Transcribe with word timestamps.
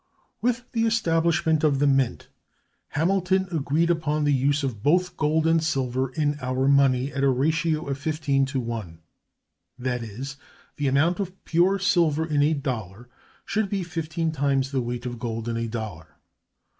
With 0.41 0.63
the 0.71 0.87
establishment 0.87 1.63
of 1.63 1.77
the 1.77 1.85
mint, 1.85 2.27
Hamilton 2.87 3.47
agreed 3.51 3.91
upon 3.91 4.23
the 4.23 4.33
use 4.33 4.63
of 4.63 4.81
both 4.81 5.15
gold 5.15 5.45
and 5.45 5.63
silver 5.63 6.09
in 6.13 6.39
our 6.41 6.67
money, 6.67 7.13
at 7.13 7.23
a 7.23 7.29
ratio 7.29 7.85
of 7.87 7.99
15 7.99 8.47
to 8.47 8.59
1: 8.59 8.97
that 9.77 10.01
is, 10.01 10.37
that 10.37 10.45
the 10.77 10.87
amount 10.87 11.19
of 11.19 11.45
pure 11.45 11.77
silver 11.77 12.25
in 12.25 12.41
a 12.41 12.55
dollar 12.55 13.09
should 13.45 13.69
be 13.69 13.83
fifteen 13.83 14.31
times 14.31 14.71
the 14.71 14.81
weight 14.81 15.05
of 15.05 15.19
gold 15.19 15.47
in 15.47 15.55
a 15.55 15.67
dollar. 15.67 16.15